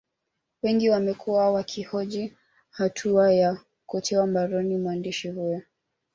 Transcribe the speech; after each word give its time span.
Wengi 0.63 0.89
wamekuwa 0.89 1.51
wakihoji 1.51 2.33
hatua 2.69 3.33
ya 3.33 3.57
kutiwa 3.85 4.27
mbaroni 4.27 4.77
mwandishi 4.77 5.29
huyo 5.29 5.61